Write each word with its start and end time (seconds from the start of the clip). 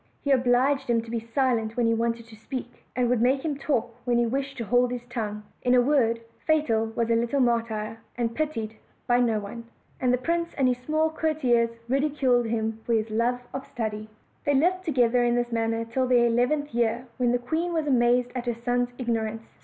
He 0.19 0.31
obliged 0.31 0.89
him 0.89 1.03
to 1.03 1.11
be 1.11 1.19
silent 1.19 1.77
when 1.77 1.85
he 1.85 1.93
wanted 1.93 2.25
to 2.25 2.35
speak, 2.35 2.85
and 2.95 3.07
would 3.07 3.21
make 3.21 3.45
him 3.45 3.55
talk 3.55 3.93
when 4.03 4.17
he 4.17 4.25
wished 4.25 4.57
to 4.57 4.65
hold 4.65 4.89
his 4.91 5.05
tongue; 5.05 5.43
in 5.61 5.75
a 5.75 5.81
word, 5.83 6.21
Fatal 6.47 6.85
was 6.95 7.11
a 7.11 7.15
little 7.15 7.39
martyr, 7.39 7.99
and 8.17 8.33
pitied 8.33 8.77
by 9.05 9.19
no 9.19 9.39
one. 9.39 9.65
And 9.99 10.11
the 10.11 10.17
prince 10.17 10.55
and 10.55 10.67
his 10.67 10.79
small 10.79 11.11
courtiers 11.11 11.69
ridiculed 11.87 12.47
him 12.47 12.79
for 12.83 12.93
his 12.93 13.11
love 13.11 13.41
of 13.53 13.63
study. 13.67 14.09
116 14.45 14.51
OLD, 14.51 14.53
OLD 14.55 14.55
FAIRY 14.55 14.55
TALES. 14.55 14.55
They 14.55 14.55
lived 14.55 14.83
together 14.83 15.23
in 15.23 15.35
this 15.35 15.51
manner 15.51 15.85
till 15.85 16.07
their 16.07 16.25
eleventh 16.25 16.73
year, 16.73 17.05
when 17.17 17.31
the 17.31 17.37
queen 17.37 17.71
was 17.71 17.85
amazed 17.85 18.31
at 18.33 18.47
her 18.47 18.55
son's 18.55 18.89
ignorance. 18.97 19.59